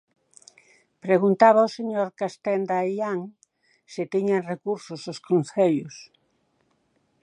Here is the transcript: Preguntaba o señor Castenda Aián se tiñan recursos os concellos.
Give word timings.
Preguntaba 1.05 1.67
o 1.67 1.73
señor 1.77 2.07
Castenda 2.19 2.75
Aián 2.79 3.19
se 3.93 4.03
tiñan 4.13 4.47
recursos 4.53 5.01
os 5.11 5.19
concellos. 5.27 5.95